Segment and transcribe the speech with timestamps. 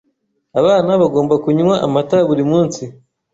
[0.59, 2.83] Abana bagomba kunywa amata buri munsi.